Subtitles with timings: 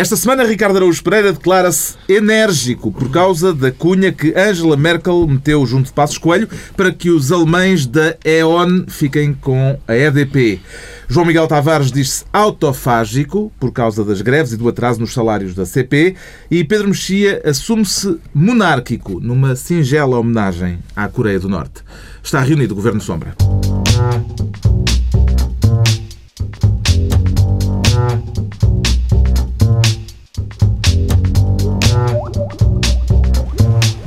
[0.00, 5.66] Esta semana, Ricardo Araújo Pereira declara-se enérgico por causa da cunha que Angela Merkel meteu
[5.66, 10.58] junto de Passos Coelho para que os alemães da E.ON fiquem com a EDP.
[11.06, 15.66] João Miguel Tavares diz-se autofágico por causa das greves e do atraso nos salários da
[15.66, 16.14] CP.
[16.50, 21.82] E Pedro Mexia assume-se monárquico numa singela homenagem à Coreia do Norte.
[22.22, 23.36] Está reunido o Governo Sombra.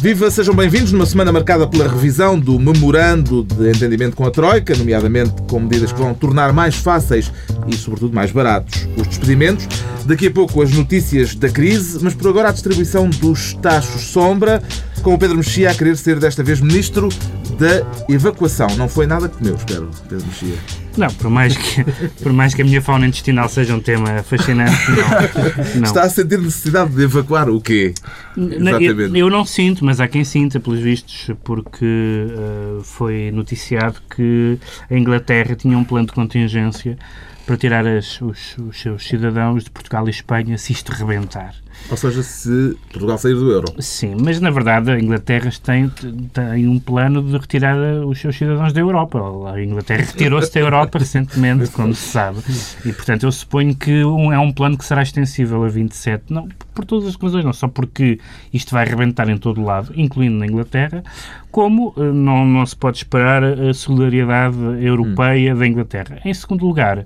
[0.04, 4.76] Viva, sejam bem-vindos numa semana marcada pela revisão do memorando de entendimento com a Troika,
[4.76, 7.32] nomeadamente com medidas que vão tornar mais fáceis
[7.70, 9.66] e, sobretudo, mais baratos os despedimentos.
[10.06, 14.62] Daqui a pouco as notícias da crise, mas por agora a distribuição dos tachos sombra,
[15.02, 17.08] com o Pedro Mexia a querer ser desta vez ministro
[17.54, 18.68] da evacuação.
[18.78, 20.58] Não foi nada que meu, espero, Pedro Mexia.
[20.96, 21.84] Não, por mais, que,
[22.22, 25.76] por mais que a minha fauna intestinal seja um tema fascinante, não.
[25.82, 25.84] não.
[25.84, 27.94] Está a sentir necessidade de evacuar o quê?
[28.38, 34.60] Eu, eu, não sinto, mas há quem sinta, pelos vistos, porque uh, foi noticiado que
[34.90, 36.98] a Inglaterra tinha um plano de contingência
[37.46, 41.56] para tirar as, os, os seus cidadãos de Portugal e Espanha se isto rebentar.
[41.90, 43.68] Ou seja, se Portugal sair do euro.
[43.80, 48.74] Sim, mas na verdade a Inglaterra tem, tem um plano de retirar os seus cidadãos
[48.74, 49.20] da Europa.
[49.54, 52.40] A Inglaterra retirou-se da Europa recentemente, como se sabe.
[52.86, 56.26] E portanto eu suponho que é um plano que será extensível a 27.
[56.30, 58.20] Não por todas as razões, não só porque
[58.52, 61.04] isto vai arrebentar em todo o lado, incluindo na Inglaterra,
[61.52, 65.60] como eh, não, não se pode esperar a solidariedade europeia hum.
[65.60, 66.20] da Inglaterra.
[66.26, 67.06] Em segundo lugar,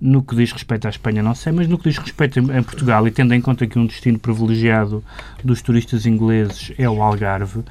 [0.00, 3.06] no que diz respeito à Espanha, não sei, mas no que diz respeito a Portugal,
[3.06, 5.04] e tendo em conta que um destino privilegiado
[5.42, 7.62] dos turistas ingleses é o Algarve,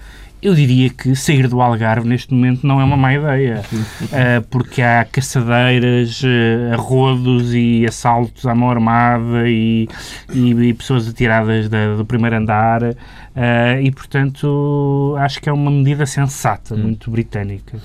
[0.43, 4.81] eu diria que sair do Algarve neste momento não é uma má ideia, uh, porque
[4.81, 9.87] há caçadeiras, uh, arrodos e assaltos à mão armada e,
[10.33, 15.71] e, e pessoas atiradas da, do primeiro andar uh, e, portanto, acho que é uma
[15.71, 16.79] medida sensata, hum.
[16.79, 17.79] muito britânica.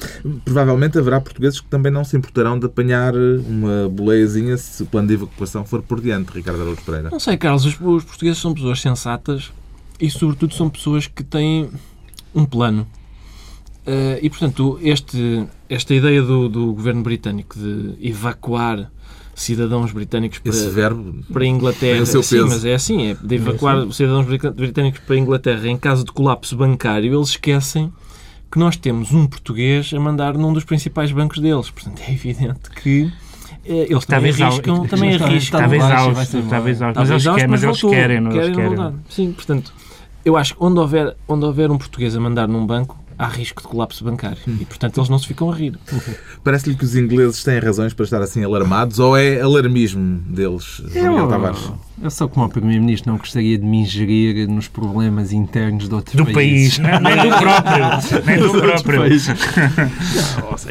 [0.45, 5.07] Provavelmente haverá portugueses que também não se importarão de apanhar uma boleiazinha se o plano
[5.07, 7.11] de evacuação for por diante, Ricardo Araújo Pereira.
[7.11, 9.52] Não sei, Carlos, os, os portugueses são pessoas sensatas
[10.01, 11.70] e, sobretudo, são pessoas que têm
[12.34, 12.86] um plano.
[13.86, 18.90] Uh, e, portanto, este, esta ideia do, do governo britânico de evacuar
[19.34, 22.05] cidadãos britânicos para, Esse verbo para a Inglaterra.
[22.05, 22.46] Sim, peso.
[22.48, 26.12] mas é assim, é de evacuar é cidadãos britânicos para a Inglaterra em caso de
[26.12, 27.92] colapso bancário, eles esquecem
[28.50, 31.70] que nós temos um português a mandar num dos principais bancos deles.
[31.70, 33.12] Portanto, é evidente que
[33.64, 35.60] eh, eles também arriscam, também arriscam.
[35.60, 35.83] Talvez
[36.48, 36.98] talvez exausto.
[36.98, 38.95] Mas eles querem, mas eles querem, querem, querem.
[39.08, 39.72] Sim, portanto,
[40.28, 43.62] eu acho que onde houver, onde houver um português a mandar num banco, há risco
[43.62, 44.39] de colapso bancário.
[44.61, 45.78] E, portanto, eles não se ficam a rir.
[46.44, 51.28] Parece-lhe que os ingleses têm razões para estar assim alarmados ou é alarmismo deles, Miguel
[51.28, 51.72] Tavares?
[52.01, 56.25] Eu só como Primeiro-Ministro não gostaria de me ingerir nos problemas internos de outros do
[56.27, 56.79] país.
[56.79, 58.25] nem do próprio.
[58.25, 59.03] nem do próprio.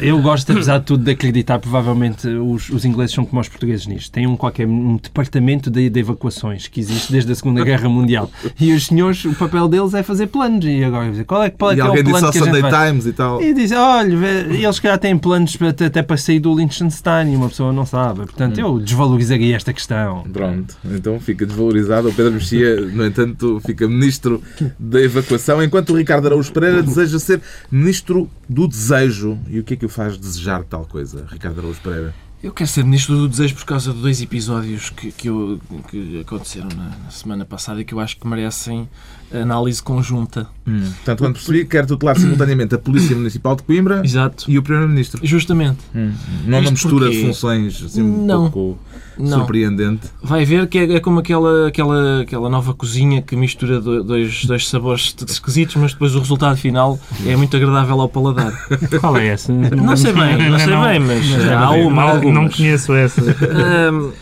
[0.00, 3.86] eu gosto, apesar de tudo, de acreditar, provavelmente os, os ingleses são como os portugueses
[3.86, 4.10] nisto.
[4.10, 8.30] Têm um, qualquer, um departamento de, de evacuações que existe desde a Segunda Guerra Mundial.
[8.58, 10.64] E os senhores, o papel deles é fazer planos.
[10.64, 13.12] E agora, qual é, qual é, que é o plano que a Sunday Times e
[13.12, 13.42] tal.
[13.42, 14.14] E diz, olha,
[14.50, 18.20] eles já têm planos até para sair do Liechtenstein e uma pessoa não sabe.
[18.20, 18.60] Portanto, hum.
[18.60, 20.24] eu desvalorizaria esta questão.
[20.32, 22.08] Pronto, então fica desvalorizado.
[22.08, 24.42] O Pedro Mexia, no entanto, fica ministro
[24.78, 27.40] da evacuação, enquanto o Ricardo Araújo Pereira deseja ser
[27.70, 29.38] ministro do desejo.
[29.48, 32.14] E o que é que o faz desejar tal coisa, Ricardo Araújo Pereira?
[32.40, 36.20] Eu quero ser ministro do desejo por causa de dois episódios que, que, eu, que
[36.20, 38.88] aconteceram na, na, semana passada e que eu acho que merecem
[39.32, 40.46] análise conjunta.
[40.66, 40.80] Hum.
[40.80, 44.44] Portanto, quando percebi, quer tutelar simultaneamente a Polícia Municipal de Coimbra Exato.
[44.48, 45.20] e o Primeiro-Ministro.
[45.22, 45.78] Justamente.
[45.94, 46.12] Hum.
[46.46, 47.20] Não uma mistura porque...
[47.20, 48.50] de funções assim, um não.
[48.50, 48.78] pouco
[49.18, 49.38] não.
[49.38, 50.08] surpreendente.
[50.22, 54.68] Vai ver que é, é, como aquela, aquela, aquela nova cozinha que mistura dois, dois
[54.68, 58.52] sabores esquisitos, mas depois o resultado final é muito agradável ao paladar.
[59.00, 59.52] Qual é essa?
[59.52, 62.34] Não sei bem, não sei bem, mas há uma, algumas.
[62.34, 63.22] Não conheço essa.
[63.22, 64.12] Um,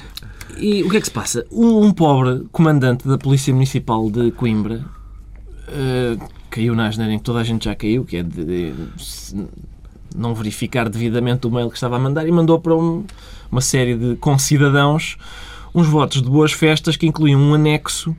[0.59, 1.45] e o que é que se passa?
[1.53, 4.85] Um, um, pobre comandante da Polícia Municipal de Coimbra
[5.69, 8.73] uh, caiu na asneira em que toda a gente já caiu, que é de, de,
[8.73, 9.47] de
[10.17, 13.05] não verificar devidamente o mail que estava a mandar e mandou para um,
[13.51, 15.17] uma série de concidadãos
[15.75, 18.17] uns votos de boas festas que incluíam um anexo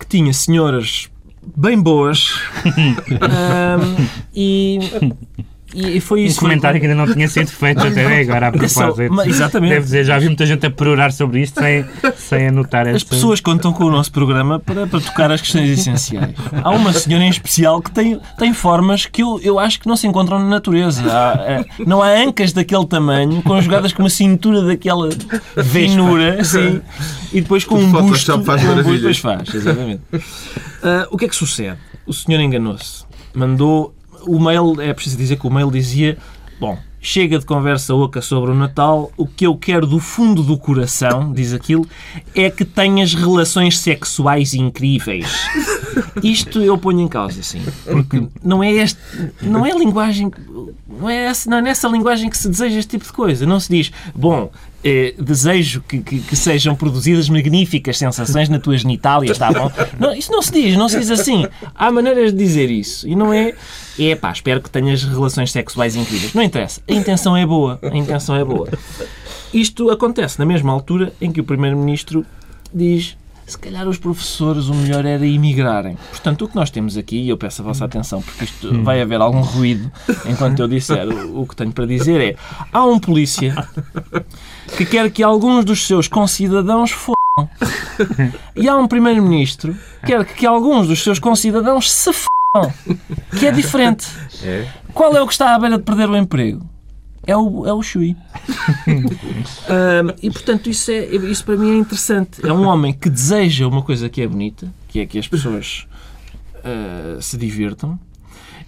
[0.00, 1.10] que tinha senhoras
[1.54, 2.32] bem boas
[2.64, 4.78] um, e
[5.74, 6.38] E, e foi Um isso.
[6.40, 9.12] comentário que ainda não tinha sido feito até agora, a propósito.
[9.12, 9.70] mas- exatamente.
[9.70, 11.84] Devo dizer, já vi muita gente a perorar sobre isto sem,
[12.16, 13.10] sem anotar As esta...
[13.14, 16.34] pessoas contam com o nosso programa para, para tocar as questões essenciais.
[16.62, 19.96] Há uma senhora em especial que tem, tem formas que eu, eu acho que não
[19.96, 21.02] se encontram na natureza.
[21.10, 25.08] Há, é, não há ancas daquele tamanho, conjugadas com uma cintura daquela
[25.64, 26.80] finura, assim,
[27.32, 28.42] e depois com um busto.
[28.42, 30.02] faz um busto, depois faz, exatamente.
[30.82, 31.78] Ah, o que é que sucede?
[32.06, 33.04] O senhor enganou-se.
[33.34, 33.94] Mandou.
[34.26, 36.18] O mail, é preciso dizer que o mail dizia:
[36.60, 40.56] Bom, chega de conversa oca sobre o Natal, o que eu quero do fundo do
[40.56, 41.86] coração, diz aquilo,
[42.34, 45.26] é que tenhas relações sexuais incríveis.
[46.22, 47.62] Isto eu ponho em causa, sim.
[47.84, 48.98] Porque não é este.
[49.42, 50.30] Não é a linguagem.
[50.86, 53.44] Não é, essa, não é nessa linguagem que se deseja este tipo de coisa.
[53.44, 54.52] Não se diz, bom,
[54.84, 59.70] eh, desejo que, que- que sejam produzidas magníficas sensações na tua genitália, está bom?
[59.98, 61.46] Não, isso não se diz, não se diz assim.
[61.74, 63.06] Há maneiras de dizer isso.
[63.08, 63.54] E não é,
[63.98, 66.34] é pá, espero que tenhas relações sexuais incríveis.
[66.34, 66.80] Não interessa.
[66.88, 67.78] A intenção é boa.
[67.82, 68.68] A intenção é boa.
[69.52, 72.24] Isto acontece na mesma altura em que o Primeiro-Ministro
[72.74, 73.16] diz
[73.46, 75.96] se calhar os professores o melhor era emigrarem.
[76.10, 79.00] Portanto, o que nós temos aqui, e eu peço a vossa atenção, porque isto vai
[79.02, 79.90] haver algum ruído
[80.26, 82.36] enquanto eu disser o, o que tenho para dizer é
[82.72, 83.54] há um polícia
[84.76, 87.16] que quer que alguns dos seus concidadãos fodam.
[88.54, 92.72] E há um primeiro-ministro que quer que alguns dos seus concidadãos se fodam.
[93.38, 94.06] Que é diferente.
[94.42, 94.66] É.
[94.92, 96.71] Qual é o que está à beira de perder o emprego?
[97.26, 98.16] É o, é o Chui.
[100.22, 102.44] E portanto, isso, é, isso para mim é interessante.
[102.46, 105.86] É um homem que deseja uma coisa que é bonita, que é que as pessoas
[106.64, 107.98] ah, se divirtam,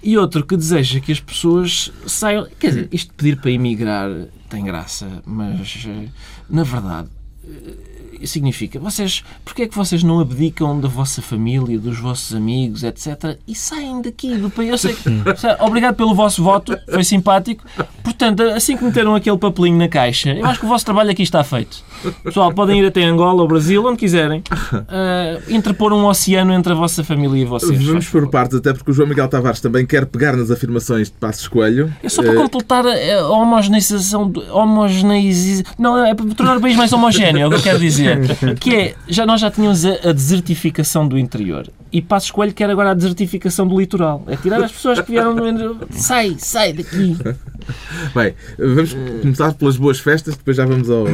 [0.02, 2.46] e outro que deseja que as pessoas saiam.
[2.58, 4.10] Quer dizer, isto de pedir para emigrar
[4.50, 6.08] tem graça, mas eh,
[6.48, 7.08] na verdade.
[7.44, 7.93] eh,
[8.26, 13.36] Significa, vocês, porque é que vocês não abdicam da vossa família, dos vossos amigos, etc.
[13.46, 14.70] e saem daqui do país?
[14.70, 15.02] Eu sei que,
[15.36, 17.64] sei, obrigado pelo vosso voto, foi simpático.
[18.02, 21.22] Portanto, assim que meteram aquele papelinho na caixa, eu acho que o vosso trabalho aqui
[21.22, 21.82] está feito.
[22.22, 24.42] Pessoal, podem ir até Angola ou Brasil, onde quiserem,
[24.88, 27.82] eh, interpor um oceano entre a vossa família e vocês.
[27.84, 31.14] Vamos por partes, até porque o João Miguel Tavares também quer pegar nas afirmações de
[31.14, 31.92] Passos Coelho.
[32.02, 34.30] É só para Eh, completar a homogeneização.
[34.52, 35.62] Homogeneiz...
[35.78, 38.13] Não, é para tornar o país mais homogéneo, é o que eu quero dizer.
[38.60, 41.68] Que é, já, nós já tínhamos a, a desertificação do interior.
[41.92, 44.24] E Passos Coelho quer agora a desertificação do litoral.
[44.26, 45.76] É tirar as pessoas que vieram do interior.
[45.90, 47.16] Sai, sai daqui.
[48.14, 51.06] Bem, vamos começar pelas boas festas, depois já vamos ao-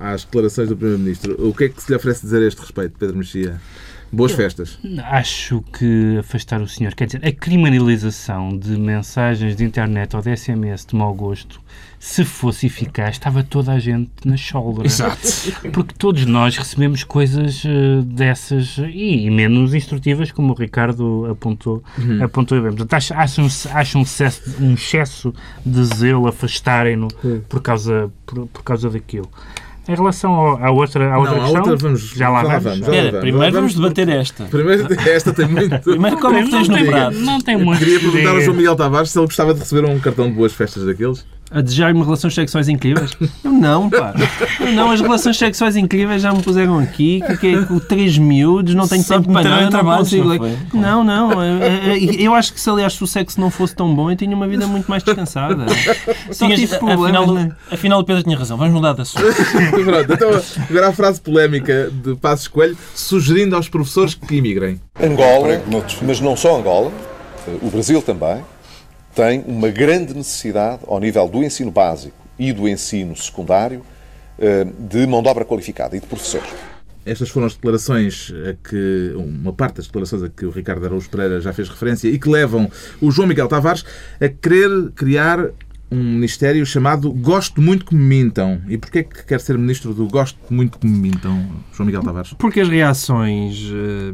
[0.00, 1.36] às declarações do Primeiro-Ministro.
[1.48, 3.60] O que é que se lhe oferece dizer a este respeito, Pedro Mexia?
[4.10, 4.78] Boas festas.
[5.04, 10.34] Acho que afastar o senhor, quer dizer, a criminalização de mensagens de internet ou de
[10.34, 11.60] SMS de mau gosto,
[11.98, 14.86] se fosse eficaz, estava toda a gente na shoulder.
[15.72, 21.82] Porque todos nós recebemos coisas eh, dessas e, e menos instrutivas, como o Ricardo apontou,
[22.22, 22.70] apontou bem.
[22.70, 25.34] Portanto, acho, acho, um, excesso, um excesso
[25.66, 27.08] de zelo afastarem-no
[27.48, 29.28] por causa, por, por causa daquilo.
[29.88, 32.64] Em relação ao- à outra, à outra Não, questão, outra vamos- já lá lá vamos.
[32.64, 33.20] vamos, já Espera, vamos.
[33.20, 34.44] primeiro vamos Vamos- debater esta.
[34.44, 35.78] Primeiro, esta tem muito.
[35.80, 37.16] Primeiro, como é que tens no tem, prato?
[37.16, 37.78] não tem muito.
[37.78, 40.52] Queria perguntar ao João Miguel Tavares se ele gostava de receber um cartão de boas
[40.52, 41.24] festas daqueles.
[41.50, 43.10] A desejar-me relações sexuais incríveis?
[43.42, 44.12] Eu não, pá.
[44.60, 48.74] Eu não, as relações sexuais incríveis já me puseram aqui, que, é com três miúdos,
[48.74, 50.28] não tenho Só tempo te para nada, não consigo.
[50.74, 51.02] não?
[51.02, 51.42] Não, não.
[51.42, 54.16] eh, eh, Eu acho que se, aliás, se o sexo não fosse tão bom, eu
[54.16, 55.64] tinha uma vida muito mais descansada.
[56.30, 57.52] Só Tinhas- tive afinal, problemas, né?
[57.70, 58.58] afinal, o Pedro tinha razão.
[58.58, 59.24] Vamos mudar de assunto.
[59.84, 60.30] Pronto, então
[60.68, 64.78] agora a frase polémica de Passos Coelho, sugerindo aos professores que imigrem.
[65.00, 65.62] Angola,
[66.02, 66.92] mas não só Angola,
[67.62, 68.42] o Brasil também,
[69.18, 73.82] tem uma grande necessidade, ao nível do ensino básico e do ensino secundário,
[74.38, 76.48] eh, de mão de obra qualificada e de professores.
[77.04, 81.10] Estas foram as declarações a que, uma parte das declarações a que o Ricardo Araújo
[81.10, 83.84] Pereira já fez referência e que levam o João Miguel Tavares
[84.20, 85.50] a querer criar
[85.90, 88.60] um ministério chamado Gosto Muito Que Me Mintam.
[88.68, 92.34] E porquê que quer ser ministro do Gosto Muito Que Me Mintam, João Miguel Tavares?
[92.34, 94.12] Porque as reações eh,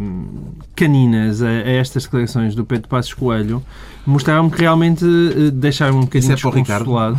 [0.77, 3.63] caninas a, estas declarações do Pedro Passos Coelho
[4.07, 7.19] mostraram-me que realmente eh, deixaram um bocadinho Isso é para o Ricardo?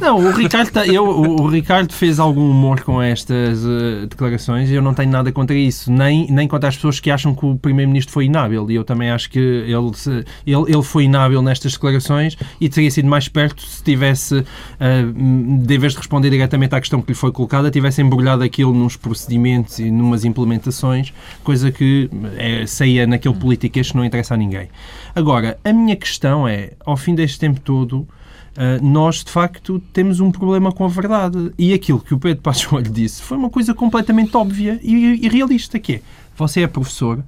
[0.00, 4.74] Não, o Ricardo, tá- eu, o, Ricardo fez algum humor com estas eh, declarações e
[4.74, 7.56] eu não tenho nada contra isso, nem, nem contra as pessoas que acham que o
[7.56, 8.70] Primeiro-Ministro foi inábil.
[8.70, 12.90] E eu também acho que ele, se- ele, ele foi inábil nestas declarações e teria
[12.90, 14.44] sido mais perto se tivesse,
[14.80, 15.04] eh,
[15.62, 18.96] de vez de responder diretamente à questão que lhe foi colocada, tivesse embrulhado aquilo nos
[18.96, 24.68] procedimentos e numas implementações, coisa que eh, saía naquele políticas que não interessa a ninguém.
[25.14, 28.06] Agora, a minha questão é, ao fim deste tempo todo, Uh,
[28.82, 31.52] nós de facto temos um problema com a verdade.
[31.58, 35.28] E aquilo que o Pedro Passos Coelho disse foi uma coisa completamente óbvia e, e
[35.28, 36.02] realista, que é,
[36.36, 37.22] você é professor,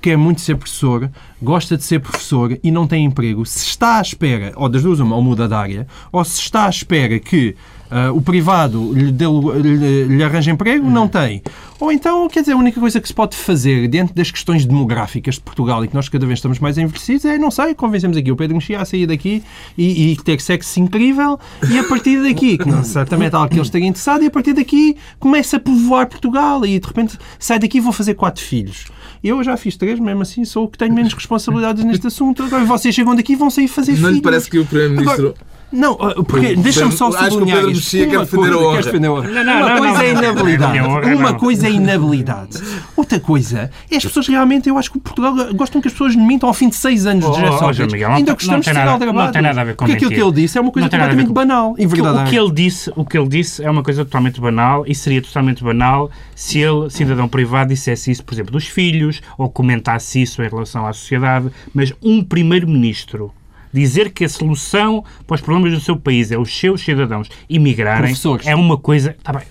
[0.00, 1.10] quer muito ser professor,
[1.42, 5.00] gosta de ser professor e não tem emprego, se está à espera, ou das duas
[5.00, 7.56] uma, ou muda de área, ou se está à espera que
[7.90, 11.42] ah, o privado lhe, dê, lhe, lhe arranje emprego, não tem.
[11.78, 15.34] Ou então, quer dizer, a única coisa que se pode fazer dentro das questões demográficas
[15.34, 18.32] de Portugal e que nós cada vez estamos mais envelhecidos é, não sei, convencemos aqui
[18.32, 19.42] o Pedro Mexia a sair daqui
[19.76, 21.38] e, e ter sexo incrível
[21.70, 24.54] e a partir daqui, que não certamente algo que ele esteja interessado, e a partir
[24.54, 28.86] daqui começa a povoar Portugal e de repente sai daqui e vou fazer quatro filhos.
[29.22, 32.42] Eu já fiz três, mesmo assim sou o que tenho menos responsabilidades neste assunto.
[32.42, 34.14] Agora vocês chegam daqui e vão sair fazer Não filhos.
[34.14, 35.34] lhe parece que o Primeiro-Ministro.
[35.72, 37.74] Não, uh, porque deixa-me só acho que o sublinhar Pedro.
[37.74, 38.82] Mexia quer Uma defender a coisa- honra.
[38.82, 39.28] defender a honra.
[39.28, 40.22] Não, não, Uma não, coisa não, é não.
[40.22, 40.78] inabilidade.
[40.78, 41.16] Não, não.
[41.16, 42.58] Uma coisa é inabilidade.
[42.96, 46.48] Outra coisa é as pessoas realmente, eu acho que Portugal gostam que as pessoas mintam
[46.48, 47.68] ao fim de seis anos de Oh, oh, geração.
[47.68, 49.24] oh, Miguel, não Ainda gostamos não de tem ser nada- aldrabados.
[49.26, 50.90] não tem nada a ver com Porque aquilo que ele disse é uma coisa Não
[50.90, 52.26] completamente com- banal e O verdadeira.
[52.26, 55.20] O que ele disse, o que ele disse é uma coisa totalmente banal e seria
[55.20, 60.40] totalmente banal se ele, cidadão privado, dissesse isso, por exemplo, dos filhos ou comentasse isso
[60.42, 63.32] em relação à sociedade, mas um primeiro-ministro
[63.76, 68.06] dizer que a solução para os problemas do seu país é os seus cidadãos imigrarem
[68.06, 68.46] Professores.
[68.46, 69.42] é uma coisa, está bem,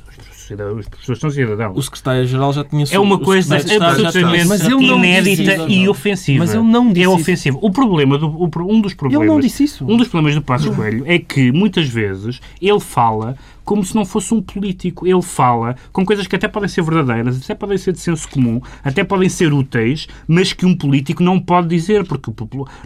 [0.78, 1.78] os professores são cidadãos.
[1.78, 5.90] O secretário-geral já tinha É uma coisa absolutamente Mas ele não inédita disse isso, e
[5.90, 6.40] ofensiva.
[6.40, 7.22] Mas ele não disse É isso.
[7.22, 7.60] ofensivo.
[7.62, 9.28] O problema, do, o um dos problemas...
[9.28, 9.86] não disse isso.
[9.88, 14.06] Um dos problemas do Passos Coelho é que, muitas vezes, ele fala como se não
[14.06, 15.06] fosse um político.
[15.06, 18.62] Ele fala com coisas que até podem ser verdadeiras, até podem ser de senso comum,
[18.84, 22.32] até podem ser úteis, mas que um político não pode dizer, porque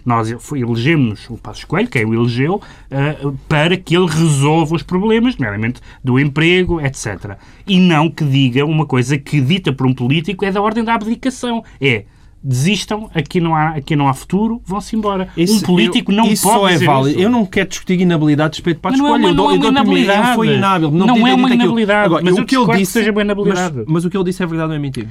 [0.06, 3.18] nós elegemos o Passos Coelho, quem o elegeu, eh,
[3.48, 7.38] para que ele resolva os problemas, nomeadamente do emprego, etc.
[7.68, 10.96] E não que diga uma coisa que, dita por um político, é da ordem da
[10.96, 11.64] abdicação.
[11.82, 12.06] É
[12.44, 15.28] desistam, aqui não há, aqui não há futuro, vão-se embora.
[15.38, 17.10] um político eu- não isso pode só é válido.
[17.18, 17.20] isso.
[17.20, 19.22] Eu não quero discutir inabilidade de respeito para a não é escolha.
[19.24, 20.36] uma- Eu dou- não é eu uma dou inabilidade.
[20.36, 20.92] foi inábil.
[20.92, 23.76] Não, Não é uma inabilidade, Agora, mas o que ele disse seja uma inabilidade.
[23.78, 25.08] Mas, mas o que ele disse é verdade ou é mentira?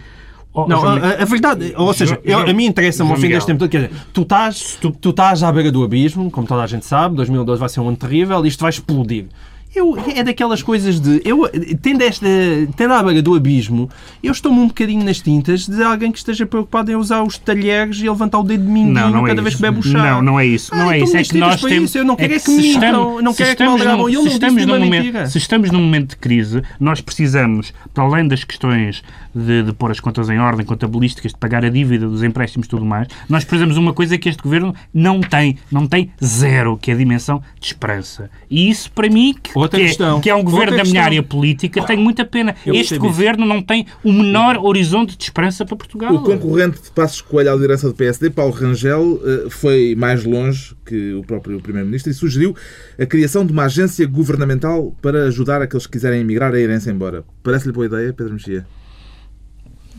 [0.54, 3.46] Oh, Não, a, a- a verdade, ou seja, eu- a mim interessa-me ao fim deste
[3.46, 6.62] tempo todo, quer dizer, tu estás, tu, tu estás à beira do abismo, como toda
[6.62, 9.26] a gente sabe, 2012 vai ser um ano terrível, isto vai explodir.
[9.74, 11.20] Eu, é daquelas coisas de.
[11.24, 11.48] Eu,
[11.82, 12.26] tendo, esta,
[12.74, 13.88] tendo à beira do abismo,
[14.22, 18.00] eu estou-me um bocadinho nas tintas de alguém que esteja preocupado em usar os talheres
[18.00, 19.62] e a levantar o dedo de mindinho Não, não é cada vez isso.
[19.62, 19.98] que bebe o chá.
[19.98, 20.70] Não, não é isso.
[20.74, 21.14] Ah, não é então isso.
[21.16, 21.90] É nas que tintas nós temos.
[21.90, 24.48] isso, eu não quero é que se mintam, não quero é que Ele se não
[24.54, 25.26] disse momento- mentira.
[25.26, 29.02] Se estamos num momento de crise, nós precisamos, para além das questões
[29.38, 32.70] de, de pôr as contas em ordem, contabilísticas, de pagar a dívida dos empréstimos e
[32.70, 36.76] tudo mais, nós precisamos de uma coisa que este governo não tem, não tem zero,
[36.76, 38.30] que é a dimensão de esperança.
[38.50, 41.82] E isso, para mim, que, que é, que é um governo da minha área política,
[41.84, 42.54] tem muita pena.
[42.64, 43.14] Eu este percebo isso.
[43.14, 46.14] governo não tem o menor horizonte de esperança para Portugal.
[46.14, 50.74] O concorrente de Passos Coelho à liderança do PSD, Paulo Rangel, eh, foi mais longe
[50.84, 52.54] que o próprio Primeiro-Ministro e sugeriu
[52.98, 57.24] a criação de uma agência governamental para ajudar aqueles que quiserem emigrar a irem-se embora.
[57.42, 58.66] Parece-lhe boa ideia, Pedro Mexia?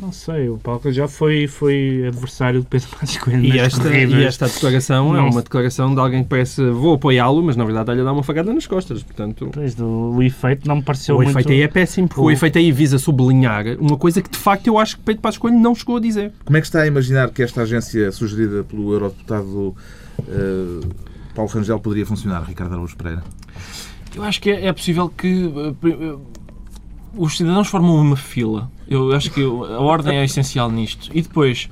[0.02, 4.14] Não sei, o Paulo já foi, foi adversário de Pedro Passos Coelho E esta, corridas.
[4.22, 5.30] e esta declaração é Não.
[5.30, 8.54] uma declaração de alguém que parece vou apoiá-lo, mas na verdade a dar uma facada
[8.54, 9.04] nas costas.
[9.04, 11.32] Portanto, Pois, do, o efeito não me pareceu o muito...
[11.32, 12.26] efeito aí é péssimo, porque o...
[12.26, 15.38] o- efeito aí visa sublinhar uma coisa que de facto eu acho que Pedro Passos
[15.38, 16.32] Coelho não chegou a dizer.
[16.46, 19.76] Como é que está a imaginar que esta agência sugerida pelo eurodeputado
[20.30, 20.80] eh,
[21.36, 23.22] Paulo Rangel poderia funcionar, Ricardo Araújo Pereira?
[24.16, 25.70] Eu acho que é, é possível que uh,
[26.16, 26.22] uh,
[27.16, 28.70] os cidadãos formam uma fila.
[28.88, 31.10] Eu acho que a ordem é essencial nisto.
[31.14, 31.70] E depois,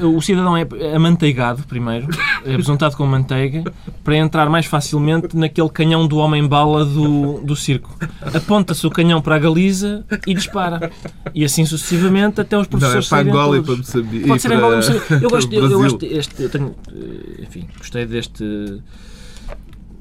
[0.00, 2.08] o cidadão é amanteigado primeiro,
[2.44, 3.64] é besuntado com manteiga,
[4.02, 7.96] para entrar mais facilmente naquele canhão do homem-bala do, do circo.
[8.20, 10.90] Aponta-se o canhão para a Galiza e dispara.
[11.34, 13.78] E assim sucessivamente até os professores saírem todos.
[13.78, 14.28] Moçambique.
[14.28, 15.12] Pode ser Angola, Moçambique.
[15.12, 18.82] Eu gosto, eu, eu gosto este, eu tenho, eh, enfim, gostei deste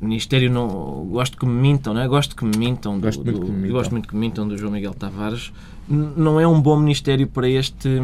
[0.01, 2.08] Ministério, não, gosto que me mintam, não é?
[2.08, 2.96] Gosto que me mintam.
[3.00, 3.72] Do, Gosto muito do- que me mintam.
[3.77, 5.51] gosto muito que me mintam do João Miguel Tavares.
[5.88, 8.01] Não é um bom Ministério para este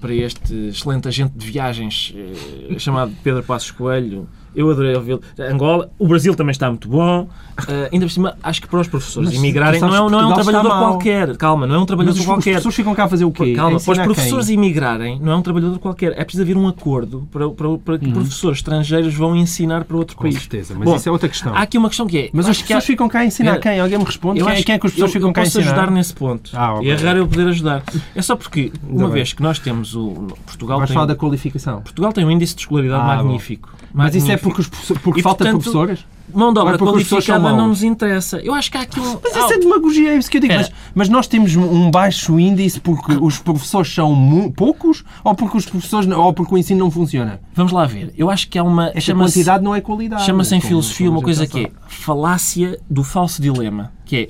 [0.00, 4.26] para este excelente agente de viagens eh, chamado Pedro Passos Coelho.
[4.54, 5.20] Eu adorei ouvi-lo.
[5.38, 7.28] Angola, o Brasil também está muito bom.
[7.68, 10.06] Eh, ainda por cima, acho que para os professores Mas imigrarem não é, não é
[10.06, 11.36] um Portugal trabalhador qualquer.
[11.36, 12.50] Calma, não é um Mas trabalhador os qualquer.
[12.52, 13.52] professores ficam cá a fazer o quê?
[13.54, 16.12] Calma, para os professores imigrarem, não é um trabalhador qualquer.
[16.16, 20.16] É preciso haver um acordo para, para, para que professores estrangeiros vão ensinar para outro
[20.16, 20.34] Com país.
[20.36, 21.54] certeza, mas Bom, isso é outra questão.
[21.54, 22.30] Há aqui uma questão que é.
[22.32, 23.78] Mas eu os acho que há- ficam cá a ensinar É, quem?
[23.80, 24.40] Alguém me responde?
[24.40, 25.74] eu Quem, acho quem é que os eu, professores ficam eu cá a posso ensinar?
[25.76, 26.50] ajudar nesse ponto.
[26.54, 26.86] Ah, ok.
[26.88, 27.82] E é raro eu poder ajudar.
[28.14, 30.26] É só porque, uma vez que nós temos o.
[30.44, 31.80] Portugal Vais tem, falar da qualificação.
[31.82, 33.72] Portugal tem um índice de escolaridade Ah, magnífico.
[33.92, 34.36] Mas isso é.
[34.44, 36.06] Porque, os porque E, falta portanto, professores?
[36.32, 38.38] Mão de Ou obra é qualificada não nos interessa.
[38.38, 39.18] Eu acho que há aqui um.
[39.22, 40.52] Mas isso é demagogia, é isso que eu digo.
[40.52, 40.56] É.
[40.56, 45.66] Mas, mas nós temos um baixo índice porque os professores são poucos ou porque os
[45.66, 47.40] professores ou porque o ensino não funciona?
[47.54, 48.12] Vamos lá ver.
[48.16, 48.90] Eu acho que há uma.
[48.94, 50.24] Esta quantidade não é qualidade.
[50.24, 54.28] Chama-se em como- filosofia como uma coisa que é falácia do falso dilema, que é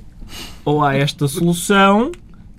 [0.64, 2.10] ou há esta solução,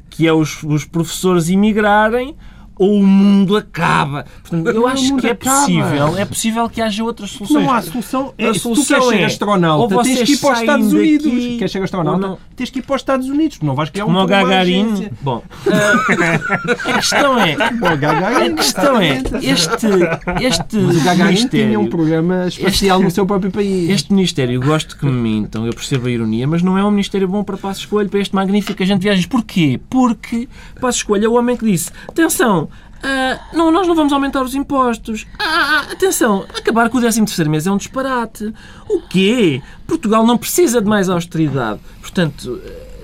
[0.10, 2.36] que é os, os professores imigrarem,
[2.78, 4.26] ou o mundo acaba.
[4.42, 5.60] Portanto, eu Não, acho que é acaba.
[5.60, 7.64] possível, é possível que haja outras soluções.
[7.64, 8.34] Não há solução.
[8.38, 10.60] É, A se tu solução queres ser é, astronauta, ou tens que ir para os
[10.60, 11.26] Estados Unidos.
[11.32, 12.28] daqui, Queres ser astronauta?
[12.28, 12.38] não.
[12.56, 13.60] Tens que ir para os Estados Unidos.
[13.62, 15.10] Não vais criar um Como Gagarin.
[15.22, 17.56] Bom, ah, a questão é.
[17.56, 19.86] Gagarin, A questão é, este,
[20.42, 23.90] este Mas o Gagarin tinha um programa espacial no seu próprio país.
[23.90, 27.28] este ministério, gosto que me mintam, eu percebo a ironia, mas não é um ministério
[27.28, 29.26] bom para Passos Coelho, para este magnífico agente de viagens.
[29.26, 29.80] Porquê?
[29.90, 30.48] Porque
[30.80, 32.65] Passos Coelho é o homem que disse, atenção,
[33.08, 35.28] ah, não, nós não vamos aumentar os impostos.
[35.38, 38.52] Ah, atenção, acabar com o 13º mês é um disparate.
[38.90, 39.62] O quê?
[39.86, 41.80] Portugal não precisa de mais austeridade.
[42.02, 42.60] Portanto,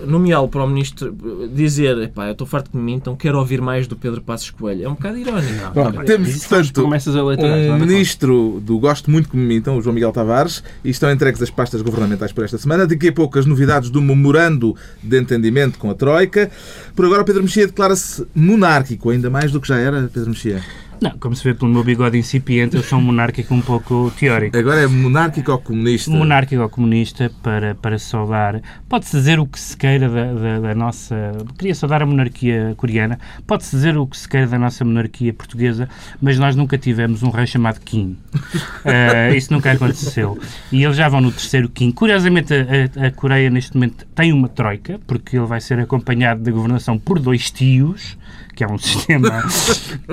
[0.06, 1.16] nomeá-lo para o ministro
[1.54, 4.86] dizer, epá, eu estou farto que me mintam, quero ouvir mais do Pedro Passos Coelho.
[4.86, 5.74] É um bocado irónico.
[5.74, 9.78] Bom, temos, Isso são as portanto, um nada ministro do Gosto Muito que me mintam,
[9.78, 12.88] o João Miguel Tavares, e estão entregues as pastas governamentais por esta semana.
[12.88, 16.52] Daqui a pouco as novidades do memorando de entendimento com a Troika.
[16.96, 20.62] Por agora, Pedro Mexia declara-se monárquico, ainda mais do que já era, Pedro Mexia.
[21.02, 24.56] Não, como se vê pelo meu bigode incipiente, eu sou um monárquico um pouco teórico.
[24.56, 26.12] Agora é monárquico ou comunista?
[26.12, 28.62] monárquico ou comunista para, para saudar.
[28.88, 31.16] Pode-se dizer o que se queira da, da, da nossa.
[31.58, 33.20] Queria saudar a monarquia coreana.
[33.48, 35.90] Pode-se dizer o que se queira da nossa monarquia portuguesa,
[36.22, 38.16] mas nós nunca tivemos um rei chamado Kim.
[38.84, 40.38] Eh, isso nunca aconteceu.
[40.72, 41.92] E eles já vão no terceiro Kim.
[41.92, 46.42] Curiosamente, a, a- a Coreia neste momento tem uma troika, porque ele vai ser acompanhado
[46.42, 48.18] da governação por dois tios.
[48.62, 49.44] Que é um sistema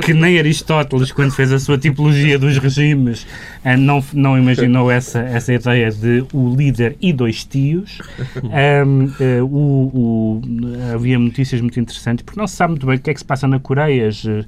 [0.03, 3.27] que nem Aristóteles, quando fez a sua tipologia dos regimes,
[3.63, 7.99] eh, não, não imaginou essa, essa ideia de o líder e dois tios.
[8.45, 9.51] Ahm, eh, o-
[9.93, 10.43] o-
[10.95, 13.27] havia notícias muito interessantes, porque não se sabe muito bem o que é que se
[13.27, 14.09] passa na Coreia.
[14.09, 14.45] Eh,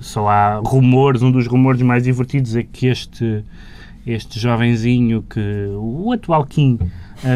[0.00, 3.44] Só há rumores, um dos rumores mais divertidos é que este,
[4.04, 5.40] este jovenzinho, que
[5.78, 6.76] o atual Kim,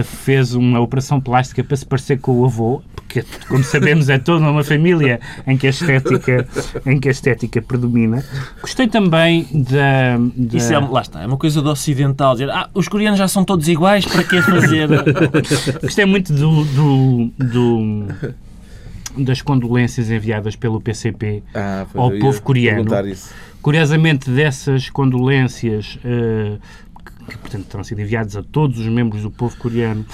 [0.05, 4.49] fez uma operação plástica para se parecer com o avô, porque, como sabemos, é toda
[4.51, 6.47] uma família em que a estética,
[6.85, 8.23] em que a estética predomina.
[8.61, 10.19] Gostei também da...
[10.37, 10.57] da...
[10.59, 12.35] Isso é, lá está, é uma coisa do ocidental.
[12.35, 14.89] Dizer, ah, os coreanos já são todos iguais, para que fazer?
[15.81, 18.07] Gostei muito do, do- do-
[19.25, 21.43] das condolências enviadas pelo PCP.
[21.55, 22.85] Ah, Ao povo coreano.
[23.63, 26.57] Curiosamente, dessas condolências, eh,
[27.29, 30.05] que, portanto terão sido enviadas a todos os membros do povo coreano,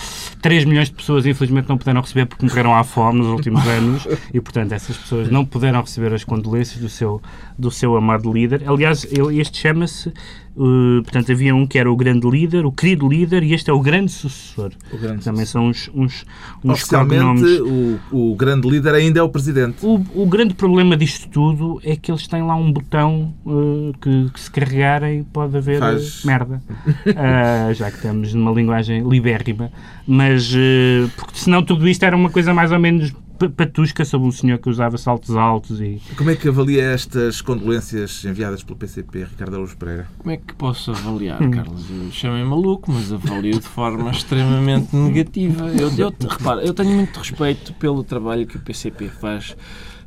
[0.43, 4.07] 3 milhões de pessoas infelizmente não puderam receber porque morreram à fome nos últimos anos
[4.33, 7.23] e, portanto, essas pessoas não puderam receber as condolências do seu,
[7.59, 8.63] do seu amado líder.
[8.69, 10.13] Aliás, ele- este chama-se,
[10.57, 13.73] eh, portanto, havia um que era o grande líder, o querido líder, e este é
[13.73, 14.71] o grande sucessor.
[14.93, 16.25] O grande Também são uns, uns,
[16.65, 17.61] uns cognomes.
[17.61, 17.99] o,
[18.33, 19.85] o grande líder ainda é o presidente.
[19.85, 24.31] O, o grande problema disto tudo é que eles têm lá um botão eh, que,
[24.33, 26.63] que se carregarem pode haver Faz- merda.
[27.17, 29.71] Ah, já que estamos numa linguagem libérrima.
[30.07, 33.13] Mas, eh, porque senão tudo isto era uma coisa mais ou menos
[33.57, 36.01] patusca sobre um senhor que usava saltos altos e...
[36.17, 40.09] Como é que avalia estas condolências enviadas pelo PCP, Ricardo Araújo Pereira?
[40.19, 41.85] Como é que posso avaliar, Carlos?
[41.91, 45.67] Eu chamei maluco, mas avalio de forma extremamente negativa.
[45.69, 49.57] Eu, eu, repara, eu tenho muito respeito pelo trabalho que o PCP faz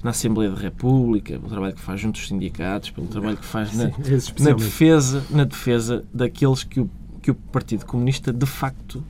[0.04, 3.76] na Assembleia da República, pelo trabalho que faz junto aos sindicatos, pelo trabalho que faz
[3.76, 4.64] na, Esse na especialmente.
[4.64, 6.90] defesa, na defesa daqueles que o,
[7.22, 9.04] que o Partido Comunista de facto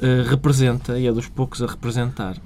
[0.00, 2.36] eh, representa e é dos poucos a representar.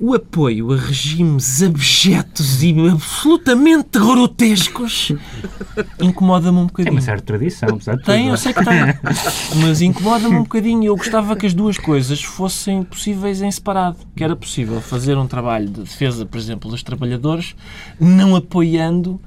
[0.00, 5.12] O apoio a regimes abjetos e absolutamente grotescos
[6.00, 6.94] incomoda-me um Tem bocadinho.
[6.94, 8.30] uma certa tradição, apesar de Tem, tudo.
[8.32, 8.80] eu sei que tem.
[9.60, 10.84] Mas incomoda-me um bocadinho.
[10.84, 13.98] Eu gostava que as duas coisas fossem possíveis em separado.
[14.16, 17.54] Que era possível fazer um trabalho de defesa, por exemplo, dos trabalhadores,
[18.00, 19.20] não apoiando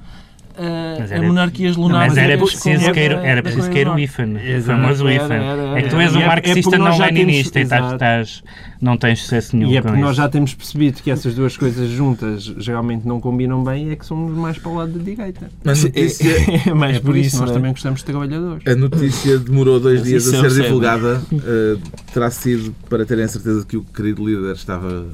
[0.98, 2.14] Mas a monarquias lunares.
[2.14, 3.98] mas era como preciso que era, preciso Coreia que era do o.
[3.98, 5.34] IFAN, o famoso IFAN.
[5.76, 8.42] É que tu és um é- é marxista não leninista e estás,
[8.80, 10.20] não tens sucesso nenhum E é com porque nós isso.
[10.22, 14.06] já temos percebido que essas duas coisas juntas geralmente não combinam bem e é que
[14.06, 15.50] somos mais para o lado da direita.
[15.64, 16.34] Notícia,
[16.70, 17.58] É mais é por isso, nós não é?
[17.58, 18.62] também gostamos de trabalhadores.
[18.66, 21.20] a notícia demorou dois Mas dias a ser divulgada.
[21.32, 21.80] Uh,
[22.12, 25.06] terá sido para terem a certeza de que o querido líder estava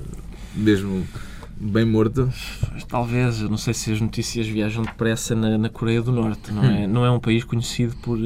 [0.54, 1.04] mesmo
[1.60, 2.28] bem morto.
[2.88, 6.64] Talvez, eu não sei se as notícias viajam depressa na, na Coreia do Norte, não
[6.64, 6.86] é?
[6.86, 8.18] Não é um país conhecido por,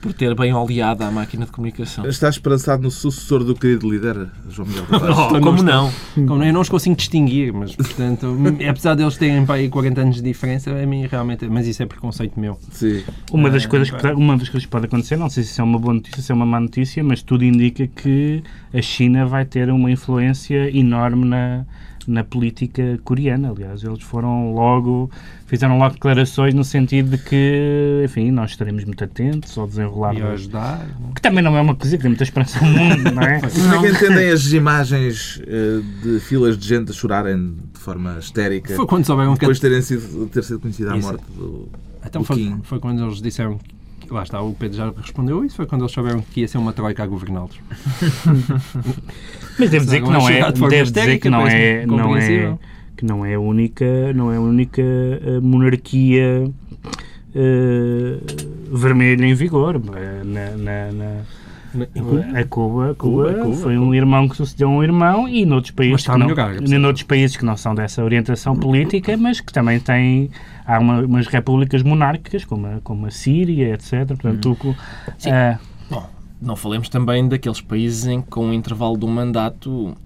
[0.00, 2.04] por ter bem oleada a máquina de comunicação.
[2.06, 5.16] Está esperançado no sucessor do querido líder, João Miguel Tavares?
[5.16, 5.92] Oh, como não?
[6.14, 8.36] Como eu não os consigo distinguir, mas portanto,
[8.68, 11.86] apesar deles terem para aí 40 anos de diferença, a mim realmente, mas isso é
[11.86, 12.58] preconceito meu.
[12.72, 13.02] Sim.
[13.30, 15.60] Uma das, Ah, coisas que, uma das coisas que pode acontecer, não sei se isso
[15.60, 18.42] é uma boa notícia, se é uma má notícia, mas tudo indica que
[18.74, 21.64] a China vai ter uma influência enorme na,
[22.10, 23.50] na política coreana.
[23.50, 25.10] Aliás, eles foram logo,
[25.46, 30.14] fizeram logo declarações no sentido de que, enfim, nós estaremos muito atentos ao desenrolar.
[30.14, 30.86] E ajudar.
[31.14, 33.40] Que também não é uma coisa que tem muita esperança no mundo, não é?
[33.40, 38.18] Como é que entendem as imagens eh, de filas de gente a chorarem de forma
[38.18, 39.40] histérica Foi quando souberam que.
[39.40, 41.68] depois de terem sido, ter sido conhecida a morte do,
[42.04, 42.60] Então do foi, Kim?
[42.64, 43.58] foi quando eles disseram.
[44.10, 45.56] Lá está, o Pedro já respondeu isso.
[45.56, 47.56] Foi quando eles souberam que ia ser uma troika a governá-los.
[49.58, 52.58] Mas devo dizer que não é, devo dizer que não é, não é,
[52.96, 56.50] que não é a única, não é a única eh, monarquia
[57.34, 58.18] eh,
[58.72, 59.80] vermelha em vigor.
[59.94, 61.22] Eh, Na, na, na-
[61.74, 65.70] a Cuba, Cuba, Cuba, Cuba, foi um irmão que sucedeu a um irmão e noutros
[65.72, 69.52] países, que não, melhorar, é noutros países que não são dessa orientação política, mas que
[69.52, 70.30] também têm
[70.66, 74.06] há uma- umas repúblicas monárquicas, como a, como a Síria, etc.
[74.08, 74.74] Portanto, o-
[75.18, 75.30] Sim.
[75.30, 75.58] eh,
[75.90, 76.08] Bom,
[76.40, 79.96] não falemos também daqueles países em que, com o intervalo do mandato,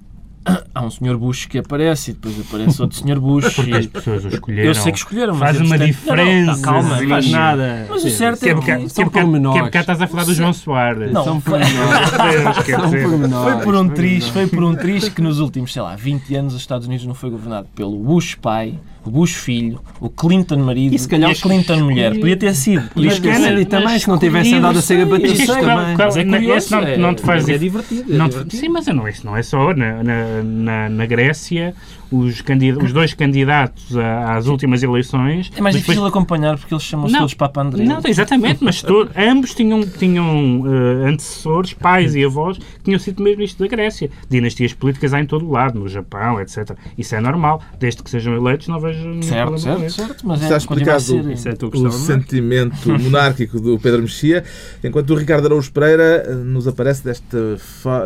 [0.74, 1.16] há um Sr.
[1.16, 3.18] Bush que aparece e depois aparece outro Sr.
[3.20, 3.54] Bush.
[3.54, 4.68] porque as pessoas o escolheram.
[4.68, 6.62] Eu sei que escolheram, mas Faz uma entretanto- Não, não, diferença.
[6.62, 7.08] calma, sim.
[7.08, 7.86] faz nada.
[7.88, 8.78] Mas o certo Que é é porque, que...
[8.78, 9.52] que é são pormenores.
[9.54, 11.12] que é porque estás a falar do João Soares.
[11.12, 12.10] Não, São foi- pormenores.
[13.44, 14.28] Foi por um triz, pormenores.
[14.28, 17.14] foi por um triz que nos últimos, sei lá, 20 anos os Estados Unidos não
[17.14, 21.34] foi governado pelo Bush pai, o Bush filho, o Clinton marido E se calhar a
[21.34, 22.12] Clinton mulher.
[22.18, 22.88] Podia ter sido.
[22.90, 25.96] Podia Mas ter Kennedy também, se não tivesse andado a ser abatido também.
[25.96, 28.12] Mas é Não, curioso, não- é, não te faz é divertido.
[28.12, 28.60] é Não te- divertido.
[28.60, 29.74] sim, mas não, isso não é só.
[29.74, 31.74] Na, na, na Grécia,
[32.18, 35.50] os, candid- os dois candidatos a- às últimas eleições.
[35.56, 37.84] É mais depois- difícil acompanhar porque eles chamam-se todos Papa André.
[37.84, 43.22] Não, exatamente, mas to- ambos tinham, tinham eh, antecessores, pais e avós, que tinham sido
[43.22, 44.10] mesmo isto da Grécia.
[44.28, 46.76] Dinastias políticas há em todo o lado, no Japão, etc.
[46.96, 50.26] Isso é normal, desde que sejam eleitos, não vejo Certo, certo, certo.
[50.26, 51.30] Mas Está é, explicado ser.
[51.30, 51.92] Isso é a tua o questão, é?
[51.92, 54.44] sentimento monárquico do Pedro Mexia,
[54.82, 57.56] enquanto o Ricardo Araújo Pereira eh, nos aparece desta,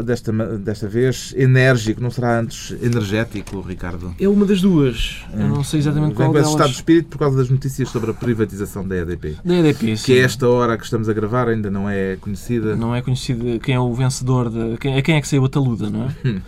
[0.05, 3.98] desta, desta vez enérgico, não será antes energético, Ricardo?
[4.19, 5.23] É uma das duas.
[5.33, 6.71] Eu não sei exatamente qual esse estado de delas.
[6.77, 9.37] espírito por causa das notícias sobre a privatização da EDP.
[9.45, 10.05] Da EDP, sim.
[10.13, 12.77] Que a esta hora que estamos a gravar ainda não é conhecida.
[12.77, 15.49] Não é conhecido quem é o vencedor, de, quem, a quem é que saiu a
[15.49, 16.15] taluda, não é?
[16.25, 16.41] Hum.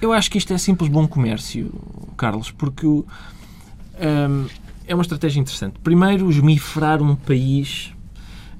[0.00, 1.72] Eu acho que isto é simples bom comércio,
[2.16, 3.04] Carlos, porque o-
[4.00, 4.46] hum,
[4.86, 5.74] é uma estratégia interessante.
[5.82, 7.92] Primeiro, esmifrar um país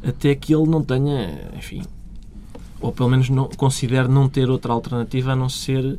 [0.02, 1.82] até que ele não tenha, enfim,
[2.80, 5.98] ou pelo menos não, considere não ter outra alternativa a não ser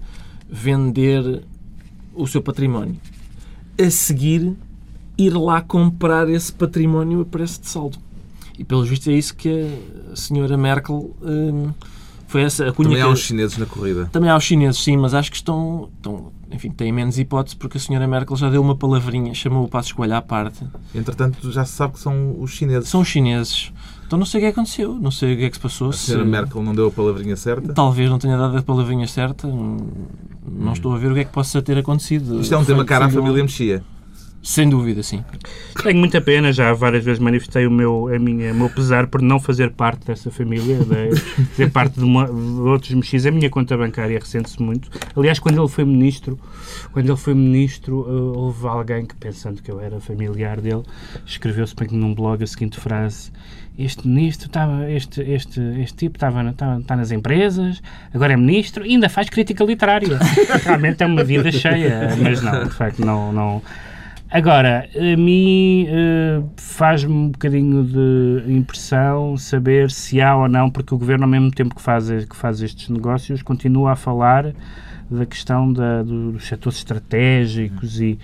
[0.50, 1.42] vender
[2.14, 2.96] o seu património.
[3.82, 4.54] A seguir,
[5.18, 7.98] ir lá comprar esse património a preço de saldo.
[8.58, 9.68] E pelos vistos é isso que
[10.12, 11.70] a senhora Merkel hum,
[12.28, 14.10] foi essa a cunha Também há que- uns chineses na corrida.
[14.12, 17.78] também há os chineses, sim, mas acho que estão, estão enfim, têm menos hipótese porque
[17.78, 20.60] a senhora Merkel já deu uma palavrinha, chamou o Passo Escolha à parte.
[20.94, 22.90] Entretanto, já se sabe que são os chineses.
[22.90, 23.72] São os chineses.
[24.10, 25.90] Então não sei o que aconteceu, não sei o que é que se passou.
[25.90, 27.74] A senhora se- Merkel não deu a palavrinha certa.
[27.74, 29.46] Talvez não tenha dado a palavrinha certa.
[29.48, 29.78] Não,
[30.52, 32.42] não estou a ver o que é que possa ter acontecido.
[32.42, 33.84] Isto é um tema caro à família Mexia.
[34.42, 35.24] Sem dúvida, sim.
[35.84, 39.22] Tenho muita pena, já várias vezes manifestei o meu, a minha, o meu pesar por
[39.22, 41.16] não fazer parte dessa família, de
[41.52, 43.26] fazer parte de, uma- de outros mexidos.
[43.26, 44.90] A minha conta bancária ressente-se muito.
[45.16, 46.40] Aliás, quando ele foi ministro,
[46.94, 50.84] quando ele foi ministro, eh, houve alguém que, pensando que eu era familiar dele,
[51.26, 53.32] escreveu-se bem num blog a seguinte frase.
[53.78, 57.82] Este ministro estava, este, este, este tipo estava, estava, está nas empresas,
[58.14, 60.18] agora é ministro e ainda faz crítica literária.
[60.64, 63.62] Realmente é uma vida cheia, mas não, de facto, não, não,
[64.32, 70.94] Agora, a mim eh, faz-me um bocadinho de impressão saber se há ou não, porque
[70.94, 74.54] o Governo, ao mesmo tempo que faz, que faz estes negócios, continua a falar
[75.10, 78.20] da questão da, do- dos setores estratégicos e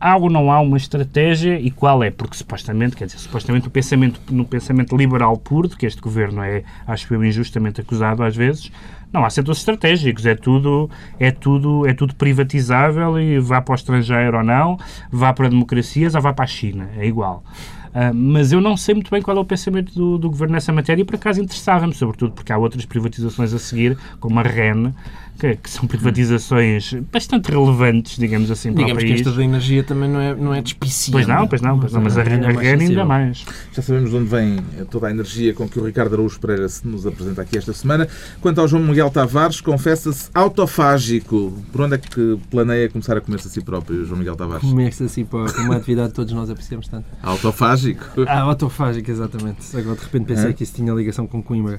[0.00, 2.10] há ou não há uma estratégia e qual é?
[2.10, 6.42] Porque supostamente, quer dizer, supostamente o pensamento, no pensamento liberal puro, de que este Governo
[6.42, 8.72] é, acho eu, injustamente acusado às vezes,
[9.12, 13.74] não há setores estratégicos, é tudo, é tudo, é tudo privatizável e vá para o
[13.74, 14.78] estrangeiro ou não,
[15.10, 17.44] vá para democracias ou vá para a China, é igual.
[17.92, 20.72] Ah, mas eu não sei muito bem qual é o pensamento do, do Governo nessa
[20.72, 24.94] matéria e por acaso interessava-me, sobretudo porque há outras privatizações a seguir, como a REN,
[25.40, 29.26] que, que são privatizações bastante relevantes, digamos assim, para Digamos o que país.
[29.26, 31.18] esta da energia também não é, não é despicível.
[31.20, 33.44] Pois não, pois não, pois não, mas a, a REN é a REN ainda mais.
[33.72, 34.58] Já sabemos de onde vem
[34.90, 38.06] toda a energia com que o Ricardo Araújo Pereira se nos apresenta aqui esta semana.
[38.40, 41.52] Quanto ao João Miguel Tavares, confessa-se autofágico.
[41.72, 44.62] Por onde é que planeia começar a comer-se a si próprio, João Miguel Tavares?
[44.68, 47.06] Comer-se assim para para uma atividade que todos nós apreciamos tanto.
[47.22, 48.04] Autofágico?
[48.26, 49.76] Ah, autofágica, exatamente.
[49.76, 51.78] Agora de repente pensei que isso tinha ligação com Coimbra.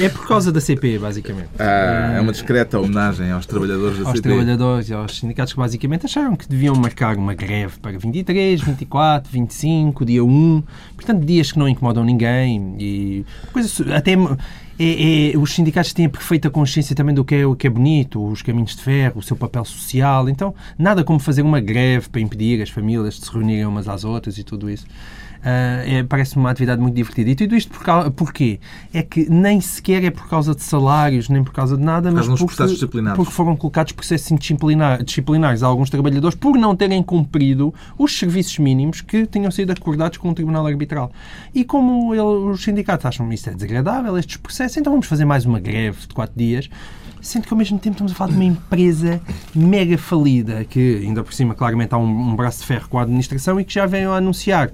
[0.00, 1.48] É por causa da CP, basicamente.
[1.58, 6.06] Ah, é uma discreta homenagem aos trabalhadores da aos trabalhadores e aos sindicatos que basicamente
[6.06, 10.62] acharam que deviam marcar uma greve para 23, 24, 25, dia 1.
[10.94, 14.12] Portanto, dias que não incomodam ninguém e coisas até
[14.78, 17.70] é- é- os sindicatos têm a perfeita consciência também do que é, o que é
[17.70, 20.28] bonito, os caminhos de ferro, o seu papel social.
[20.28, 24.04] Então, nada como fazer uma greve para impedir as famílias de se reunirem umas às
[24.04, 24.86] outras e tudo isso.
[25.44, 27.30] Ah, é- Parece-me uma atividade muito divertida.
[27.30, 28.58] E tudo isto por porquê?
[28.92, 32.26] É que nem sequer é por causa de salários, nem por causa de nada, mas
[32.26, 32.62] causa dos porque,
[33.16, 38.58] porque foram colocados processos disciplinar- disciplinares a alguns trabalhadores por não terem cumprido os serviços
[38.58, 41.12] mínimos que tinham sido acordados com o Tribunal Arbitral.
[41.54, 45.44] E como ele- os sindicatos acham isso é desagradável, estes processos, então vamos fazer mais
[45.44, 46.68] uma greve de quatro dias.
[47.20, 49.20] Sendo que ao mesmo tempo estamos a falar de uma empresa
[49.54, 53.02] mega falida, que ainda por cima claramente há um, um braço de ferro com a
[53.02, 54.70] administração e que já veio a anunciar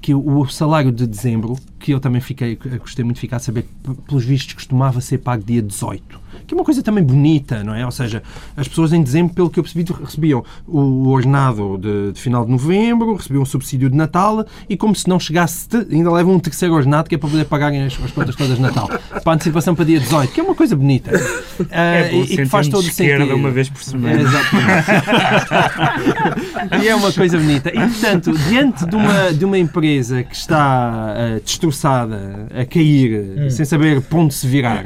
[0.00, 3.66] que o salário de dezembro, que eu também fiquei, gostei muito de ficar a saber
[4.06, 6.28] pelos vistos, costumava ser pago dia 18.
[6.46, 7.84] Que é uma coisa também bonita, não é?
[7.84, 8.22] Ou seja,
[8.56, 12.44] as pessoas em dezembro, pelo que eu percebi, recebiam o o ordenado de, de final
[12.44, 16.38] de novembro, recebiam um subsídio de Natal e, como se não chegasse, ainda levam um
[16.38, 18.88] terceiro ordenado que é para poder pagarem as, as contas todas de Natal.
[19.22, 21.10] Para a antecipação para dia 18, que é uma coisa bonita.
[21.70, 23.34] Ah, É bom e, que faz todo sentido.
[23.34, 24.20] uma vez por É, semana.
[24.20, 24.88] exatamente.
[26.84, 27.68] e é uma coisa bonita.
[27.70, 29.87] E, portanto, diante de uma, de uma empresa
[30.28, 34.84] que está ah, destroçada, a cair, sem saber para onde se virar,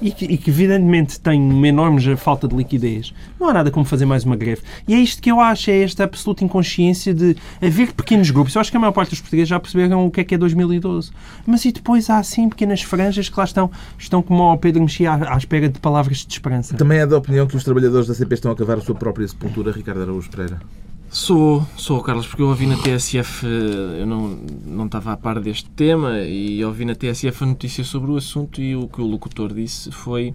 [0.00, 3.84] e que, e que, evidentemente tem uma enorme falta de liquidez, não há nada como
[3.84, 4.62] fazer mais uma greve.
[4.86, 8.54] E é isto que eu acho, é esta absoluta inconsciência de haver pequenos grupos.
[8.54, 10.38] Eu acho que a maior parte dos portugueses já perceberam o que é que é
[10.38, 11.10] 2012.
[11.46, 15.12] Mas e depois há, assim, pequenas franjas que lá estão, estão como o Pedro Mexia
[15.12, 16.76] à, à espera de palavras de esperança.
[16.76, 19.26] Também é da opinião que os trabalhadores da CP estão a cavar a sua própria
[19.26, 20.60] sepultura, Ricardo Araújo Pereira.
[21.10, 25.40] Sou, sou, Carlos, porque eu ouvi na TSF, eh, eu não, não estava a par
[25.40, 29.06] deste tema, e ouvi na TSF a notícia sobre o assunto e o que o
[29.06, 30.34] locutor disse foi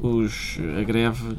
[0.00, 1.36] os, a greve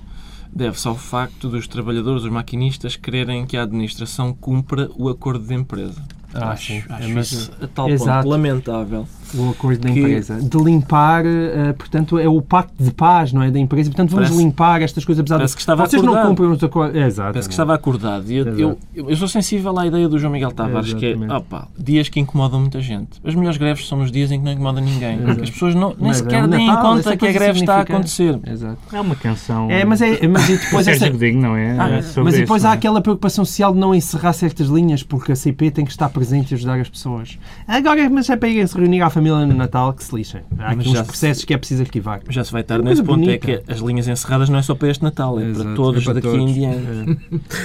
[0.53, 5.53] deve-se ao facto dos trabalhadores, os maquinistas, quererem que a administração cumpra o acordo de
[5.53, 6.01] empresa.
[6.33, 6.83] Ah, acho sim.
[6.89, 8.23] acho É, mas- isso a tal Exato.
[8.23, 9.07] ponto lamentável.
[9.37, 10.39] O acordo da Que- empresa.
[10.41, 13.51] De limpar, eh, portanto, é o pacto de paz, não é?
[13.51, 13.89] Da empresa.
[13.89, 16.29] Portanto, vamos Parece- limpar estas coisas, apesar de que estava vocês não acordado.
[16.29, 16.95] cumprem os acordos.
[16.95, 17.31] É, exato.
[17.33, 18.31] Parece que estava acordado.
[18.31, 18.77] E eu, eu,
[19.09, 22.59] eu sou sensível à ideia do João Miguel Tavares, que é opa, dias que incomodam
[22.59, 23.19] muita gente.
[23.23, 25.17] As melhores greves são nos dias em que não incomoda ninguém.
[25.19, 27.75] Porque as pessoas não, nem Mas é sequer têm em conta que a greve está
[27.77, 28.39] a acontecer.
[28.45, 28.77] Exato.
[28.93, 29.69] É uma canção.
[29.69, 31.71] É, mas, é, mas e depois Sérgio essa, Godinho, não é?
[31.79, 32.75] Ah, É mas isso, depois não há é?
[32.77, 36.51] aquela preocupação social de não encerrar certas linhas, porque a CP tem que estar presente
[36.51, 37.37] e ajudar as pessoas.
[37.67, 40.41] Agora, mas é para irem se reunir à família no Natal que se lixem.
[40.59, 42.21] Há aqui já uns se- processos que é preciso arquivar.
[42.29, 43.19] Já se vai estar nesse ponto.
[43.19, 43.33] bonita.
[43.33, 46.01] É que as linhas encerradas não é só para este Natal, é para Exato, todos
[46.01, 46.41] é para daqui todos.
[46.49, 47.19] em diante.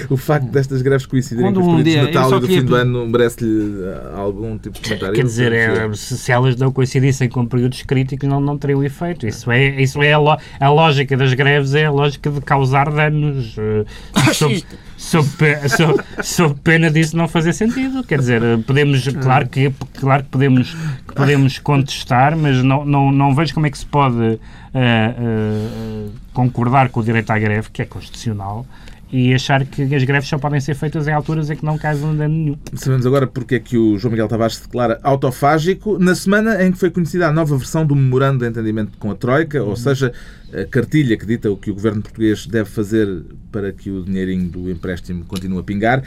[0.08, 2.62] O facto destas greves coincidirem com os um períodos dia- de Natal e do fim
[2.64, 5.14] do ano merece-lhe ah, algum tipo de comentário?
[5.14, 9.26] Quer dizer, é, se, se elas não coincidissem com períodos críticos, não, não teriam efeito.
[9.26, 12.90] Isso é, isso é a, lo- a lógica das greves, é a lógica de causar
[12.90, 13.56] danos.
[13.58, 13.84] eh,
[15.10, 15.28] sob,
[15.68, 18.04] sob, sob- pena disso não fazer sentido.
[18.04, 20.74] Quer dizer, podemos, claro que, claro que podemos,
[21.06, 24.38] que podemos contestar, mas não, não, não vejo como é que se pode eh,
[24.74, 28.64] eh, concordar com o direito à greve, que é constitucional.
[29.12, 32.14] E achar que as greves só podem ser feitas em alturas em que não causam
[32.16, 32.56] dano nenhum.
[32.74, 36.70] Sabemos agora porque é que o João Miguel Tavares se declara autofágico na semana em
[36.70, 40.12] que foi conhecida a nova versão do memorando de entendimento com a Troika, ou seja,
[40.52, 44.48] a cartilha que dita o que o governo português deve fazer para que o dinheirinho
[44.48, 46.04] do empréstimo continue a pingar.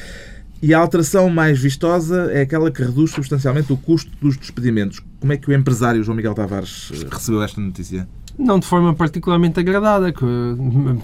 [0.61, 5.01] E a alteração mais vistosa é aquela que reduz substancialmente o custo dos despedimentos.
[5.19, 8.07] Como é que o empresário João Miguel Tavares eh, recebeu esta notícia?
[8.37, 10.25] Não de forma particularmente agradada, que-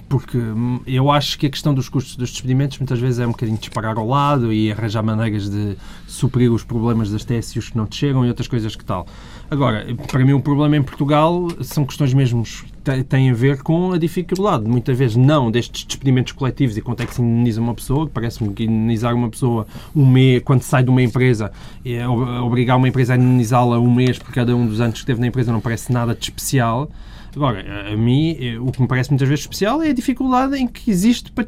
[0.09, 0.39] porque
[0.87, 3.97] eu acho que a questão dos custos dos despedimentos muitas vezes é um bocadinho disparar
[3.99, 8.25] ao lado e arranjar maneiras de suprir os problemas das TSUs que não te chegam
[8.25, 9.05] e outras coisas que tal.
[9.49, 12.43] Agora, para mim o problema em Portugal são questões mesmo
[12.83, 17.03] que têm a ver com a dificuldade, muitas vezes não destes despedimentos coletivos e quanto
[17.03, 20.81] é que se indeniza uma pessoa, parece-me que indenizar uma pessoa um mês, quando sai
[20.83, 21.51] de uma empresa,
[21.85, 25.21] é, obrigar uma empresa a indenizá-la um mês por cada um dos anos que esteve
[25.21, 26.89] na empresa não parece nada de especial.
[27.35, 30.67] Agora, a- mim, eh, o que me parece muitas vezes especial é a dificuldade em
[30.67, 31.45] que existe para,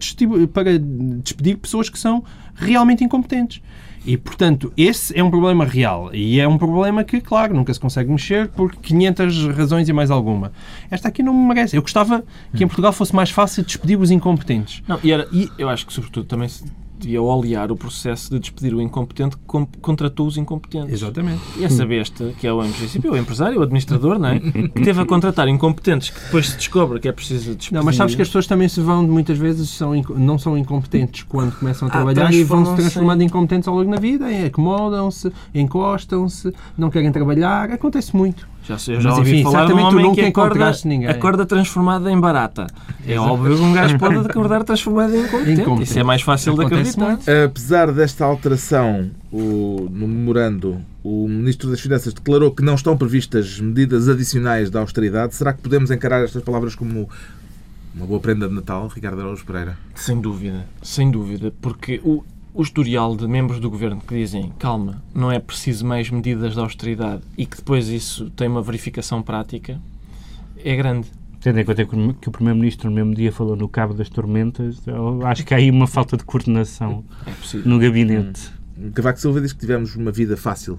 [0.54, 0.80] para
[1.24, 2.24] despedir pessoas que são
[2.56, 3.62] realmente incompetentes.
[4.04, 6.10] E, portanto, esse é um problema real.
[6.14, 10.10] E é um problema que, claro, nunca se consegue mexer por 500 razões e mais
[10.10, 10.52] alguma.
[10.90, 11.78] Esta aqui não me merece.
[11.78, 12.24] Eu gostava
[12.56, 14.82] que em Portugal fosse mais fácil despedir os incompetentes.
[14.88, 16.50] Não, e, era, e eu acho que, sobretudo, também
[17.02, 20.94] devia olear o processo de despedir o incompetente que com- contratou os incompetentes.
[20.94, 21.42] Exatamente.
[21.58, 24.40] E essa besta, que é o, em princípio, o empresário, o administrador, não é?
[24.40, 27.74] que teve a contratar incompetentes que depois se descobre que é preciso despedir.
[27.78, 31.24] Não, mas sabes que as pessoas também se vão, muitas vezes, são, não são incompetentes
[31.24, 34.32] quando começam a Ah, trabalhar e vão se transformando em incompetentes ao longo da vida,
[34.32, 37.72] e acomodam-se, encostam-se, não querem trabalhar.
[37.72, 38.48] Acontece muito.
[38.64, 40.72] Já sei, eu já Mas, ouvi enfim, falar de um homem que acorda,
[41.10, 42.68] acorda transformada em barata.
[43.08, 45.62] É óbvio que um gajo pode acordar transformado em incompetente.
[45.62, 45.90] Incompetente.
[45.90, 47.08] Isso é mais fácil de Acontece acreditar.
[47.34, 47.46] muito.
[47.50, 53.60] Apesar desta alteração o- no memorando, o Ministro das Finanças declarou que não estão previstas
[53.60, 55.34] medidas adicionais da austeridade.
[55.36, 57.10] Será que podemos encarar estas palavras como
[57.96, 59.76] uma boa prenda de Natal, Ricardo Araújo Pereira?
[59.96, 65.02] Sem dúvida, sem dúvida, porque o, o historial de membros do governo que dizem calma,
[65.16, 69.80] não é preciso mais medidas de austeridade e que depois isso tem uma verificação prática
[70.64, 71.08] é grande.
[71.40, 75.26] Tendo em conta que o- Primeiro-Ministro no mesmo dia falou no Cabo das Tormentas, eu
[75.26, 78.52] acho que há aí uma falta de coordenação É no gabinete.
[78.94, 80.78] Cavaco Silva diz que tivemos uma vida fácil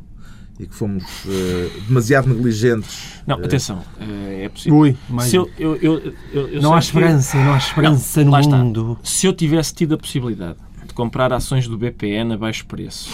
[0.61, 3.22] e que fomos eh, demasiado negligentes.
[3.26, 4.78] Não, Eh, atenção, eh, é possível.
[4.78, 5.20] Ui, um.
[5.32, 8.30] eu, eu, eu, eu- eu Não há sei que- esperança, não há esperança Não, no
[8.32, 8.56] lá está.
[8.56, 8.98] mundo.
[9.02, 10.58] Se eu tivesse tido a possibilidade
[10.92, 13.11] de comprar ações do BPN a baixo preço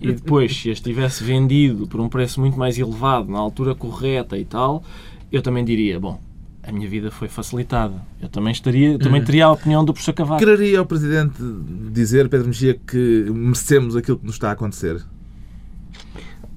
[0.00, 4.36] e depois, se as tivesse vendido por um preço muito mais elevado, na altura correta
[4.36, 4.82] e tal,
[5.30, 6.20] eu também diria, bom,
[6.62, 7.94] a minha vida foi facilitada.
[8.20, 10.40] Eu também estaria, também teria a opinião do professor Cavaco.
[10.40, 11.40] Quereria ao Presidente
[11.92, 15.00] dizer, Pedro Mexia, que merecemos aquilo que nos está a acontecer?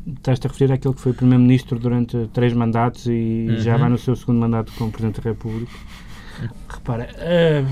[0.08, 4.16] Estás-te a referir àquele que foi Primeiro-Ministro durante três mandatos e já vai no seu
[4.16, 5.72] segundo mandato como Presidente da República.
[6.68, 7.64] Repara, ah,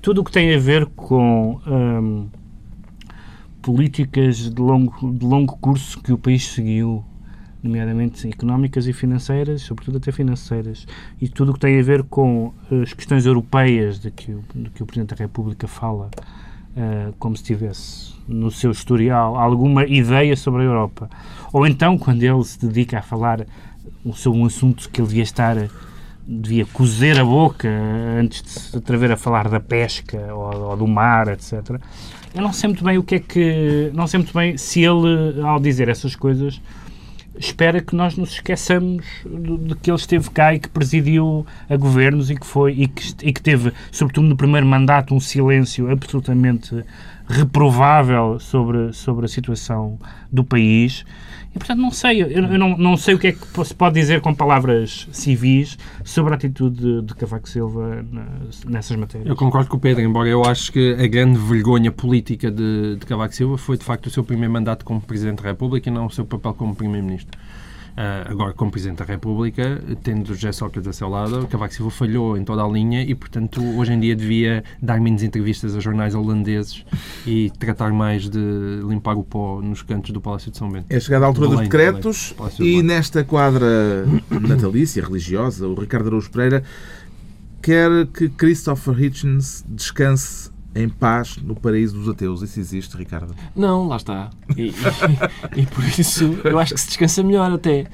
[0.00, 2.26] tudo o que tem a ver com ahm,
[3.60, 7.04] políticas de longo, de longo curso que o país seguiu,
[7.62, 10.86] nomeadamente económicas e financeiras, sobretudo até financeiras,
[11.20, 14.70] e tudo o que tem a ver com as questões europeias de que o, de
[14.70, 16.10] que o Presidente da República fala,
[16.76, 21.10] ah, como se tivesse no seu historial alguma ideia sobre a Europa.
[21.52, 23.46] Ou então, quando ele se dedica a falar
[24.14, 25.56] sobre um assunto que ele devia estar,
[26.26, 27.68] devia cozer a boca
[28.18, 31.80] antes de se atrever a falar da pesca ou, ou do mar, etc.
[32.34, 33.90] Eu não sei muito bem o que é que.
[33.92, 36.60] Não sei muito bem se ele, ao dizer essas coisas,
[37.36, 41.76] espera que nós nos esqueçamos de, de que ele esteve cá e que presidiu a
[41.76, 45.90] governos e que foi e que, e que teve, sobretudo no primeiro mandato, um silêncio
[45.90, 46.84] absolutamente
[47.26, 49.98] reprovável sobre, sobre a situação
[50.30, 51.04] do país.
[51.54, 53.94] E, portanto, não sei, eu, eu não, não sei o que é que se pode
[53.94, 58.04] dizer com palavras civis sobre a atitude de, Cavaco Silva
[58.66, 59.28] nessas matérias.
[59.28, 63.04] Eu concordo com o Pedro, embora eu acho que a grande vergonha política de, de
[63.04, 66.06] Cavaco Silva foi, de facto, o seu primeiro mandato como Presidente da República e não
[66.06, 67.36] o seu papel como Primeiro-Ministro.
[67.96, 72.36] Ah, agora, como Presidente da República, tendo José Sócrates a seu lado, Cavaco Silva falhou
[72.36, 76.14] em toda a linha e, portanto, hoje em dia devia dar menos entrevistas a jornais
[76.14, 76.84] holandeses
[77.26, 78.40] e tratar mais de
[78.86, 80.86] limpar o pó nos cantos do Palácio de São Bento.
[80.88, 82.36] É chegada a altura dos Belém, decretos Belém.
[82.36, 86.62] Palácio de e nesta quadra natalícia, religiosa, o Ricardo Araújo Pereira
[87.62, 92.42] quer que Christopher Hitchens descanse em paz no paraíso dos ateus.
[92.42, 93.34] Isso existe, Ricardo?
[93.56, 94.30] Não, lá está.
[94.56, 94.72] E, e-
[95.62, 97.86] e por isso eu acho que se descansa melhor até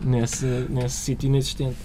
[0.00, 1.76] nesse, nesse sítio inexistente.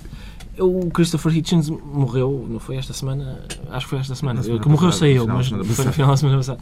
[0.59, 3.43] O Christopher Hitchens morreu, não foi esta semana?
[3.69, 4.37] Acho que foi esta semana.
[4.39, 6.59] Na semana que morreu sei eu, mas foi no final da semana passada.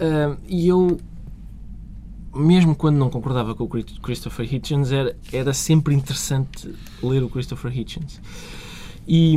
[0.00, 0.98] Ah, e eu,
[2.34, 7.28] mesmo quando não concordava com o Chris- Christopher Hitchens, era, era sempre interessante ler o
[7.28, 8.20] Christopher Hitchens.
[9.06, 9.36] E,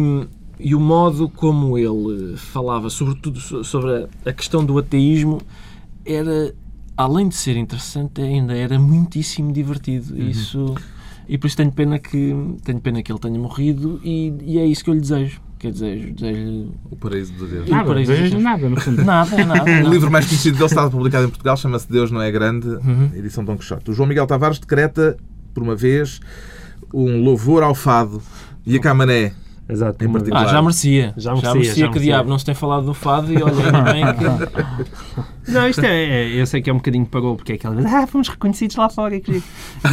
[0.60, 5.40] e o modo como ele falava, sobretudo so- sobre a, questão do ateísmo,
[6.06, 6.54] era,
[6.96, 10.18] além de ser interessante, ainda era muitíssimo divertido.
[10.22, 10.76] Isso,
[11.28, 14.66] e por isso tenho pena que, tenho pena que ele tenha morrido e, e é
[14.66, 15.42] isso que eu lhe desejo.
[15.60, 17.68] Que eu desejo, desejo O paraíso ateus.
[17.68, 17.78] Não.
[17.78, 18.44] Nada, paraíso não dos vejo ateus.
[18.44, 19.04] nada, no fundo.
[19.04, 19.72] nada, nada.
[19.88, 23.10] O livro mais conhecido dele está publicado em Portugal, chama-se Deus Não É Grande, Uhum.
[23.16, 23.90] edição Dom Quixote.
[23.90, 25.18] O João Miguel Tavares decreta,
[25.56, 26.20] por uma vez,
[26.94, 28.22] um louvor ao fado
[28.66, 29.34] e a camané.
[29.70, 30.04] Exato.
[30.04, 30.46] Em particular.
[30.46, 31.14] Ah, já merecia.
[31.18, 32.00] Já merecia, já que merecia.
[32.02, 35.28] diabo não se tem falado do fado e olha bem que.
[35.48, 37.86] Não, isto é, é- eu sei que é um bocadinho parou, porque é aquela vez,
[37.94, 39.44] ah, fomos reconhecidos lá fora, que giro."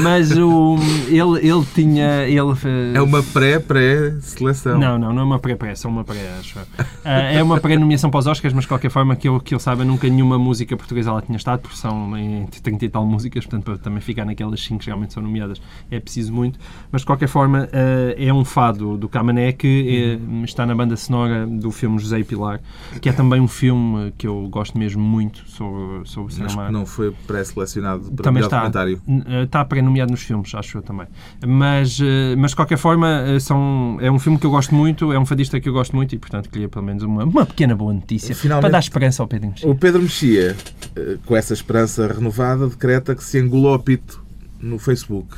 [0.01, 0.77] mas o,
[1.09, 2.55] ele, ele tinha, ele...
[2.95, 4.79] É uma pré-pré-seleção.
[4.79, 6.59] Não, não, não é uma pré-pré, é uma pré, acho.
[7.05, 9.59] Ah, é uma pré-nomeação para os Oscars, mas de qualquer forma, que eu, que eu
[9.59, 13.45] saiba, nunca nenhuma música portuguesa lá tinha estado, porque são entre 30 e tal músicas,
[13.45, 16.59] portanto, para também ficar naquelas 5 que realmente são nomeadas, é preciso muito.
[16.91, 20.97] Mas de qualquer forma, ah, é um fado do Camané que eh, está na banda
[20.97, 22.61] sonora do filme José e Pilar,
[23.01, 26.67] que é também um filme que eu gosto mesmo muito sobre, sobre o Acho cinema.
[26.67, 29.01] que não foi pré-selecionado para Também melhor está, documentário.
[29.07, 31.07] N- está pré-nomeado nos filmes, acho eu também.
[31.47, 35.13] Mas, eh, mas de qualquer forma, eh, são, é um filme que eu gosto muito,
[35.13, 37.75] é um fadista que eu gosto muito e, portanto, queria pelo menos uma, uma pequena
[37.77, 39.69] boa notícia Finalmente- para dar esperança ao Pedro Mexia.
[39.69, 40.57] O Pedro Mexia,
[40.97, 44.23] eh, com essa esperança renovada, decreta que se engolou ao pito
[44.61, 45.37] no Facebook.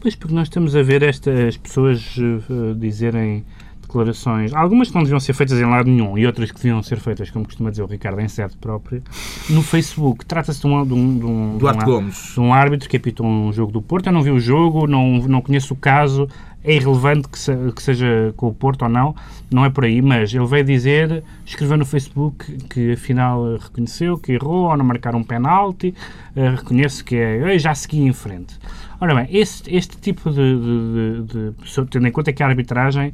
[0.00, 3.44] Pois, porque nós estamos a ver estas pessoas eh, dizerem
[3.86, 6.98] declarações, algumas que não deviam ser feitas em lado nenhum e outras que deviam ser
[6.98, 9.02] feitas, como costuma dizer o Ricardo, em sede própria,
[9.48, 10.26] no Facebook.
[10.26, 11.64] Trata-se de um, de um, de um, de
[11.98, 14.06] um, de um árbitro que apitou um jogo do Porto.
[14.08, 16.28] Eu não vi o jogo, não, não conheço o caso,
[16.64, 19.14] é irrelevante que, se- que seja com o Porto ou não,
[19.52, 24.32] não é por aí, mas ele veio dizer, escreveu no Facebook que afinal reconheceu que
[24.32, 25.94] errou ao não marcar um penalti,
[26.34, 28.58] eh, reconheço que é, "Ei, já segui em frente.
[29.00, 33.12] Ora bem, este, este tipo de, de- de- de- tendo em conta que a arbitragem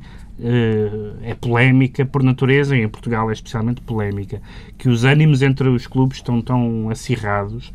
[1.22, 4.40] é polémica por natureza, e em Portugal é especialmente polémica,
[4.78, 7.72] que os ânimos entre os clubes estão tão acirrados,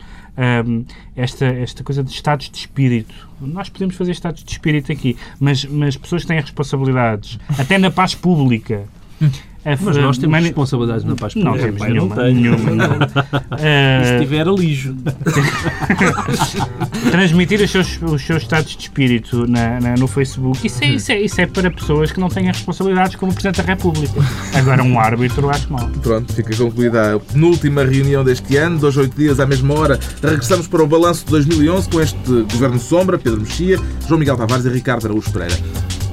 [0.65, 0.83] hum,
[1.15, 3.29] esta, esta coisa de estados de espírito.
[3.39, 7.91] Nós podemos fazer estados de espírito aqui, mas, mas pessoas que têm responsabilidades, até na
[7.91, 8.83] paz pública.
[9.73, 11.65] a- Mas nós temos mani- responsabilidades na paz Não pública.
[11.67, 12.15] temos eu nenhuma.
[12.15, 12.35] não tenho.
[12.35, 13.07] nenhuma, nenhuma.
[13.59, 14.95] E se tiver lijo.
[17.11, 21.11] transmitir os seus, os seus estados de espírito na, na- no Facebook, isso é, isso,
[21.11, 24.13] é, isso é para pessoas que não têm responsabilidades como o Presidente da República.
[24.53, 25.87] Agora, um árbitro, acho mal.
[26.01, 29.99] Pronto, fica concluída a penúltima reunião deste ano, dois, oito dias à mesma hora.
[30.21, 32.17] Regressamos para o balanço de 2011 com este
[32.51, 35.55] Governo Sombra, Pedro Mexia, João Miguel Tavares e Ricardo Araújo Pereira.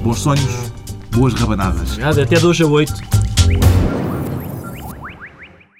[0.03, 0.71] Bons sonhos,
[1.11, 1.97] boas rabanadas.
[1.99, 2.93] Até 2 a 8.
[3.45, 3.63] Thank
[3.99, 4.04] you.